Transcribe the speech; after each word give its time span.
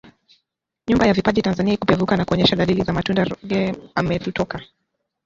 nyumba 0.87 1.07
ya 1.07 1.13
vipaji 1.13 1.41
Tanzania 1.41 1.77
kupevuka 1.77 2.17
na 2.17 2.25
kuonyesha 2.25 2.55
dalili 2.55 2.83
za 2.83 2.93
matunda 2.93 3.23
Ruge 3.23 3.75
ametutoka 3.95 4.61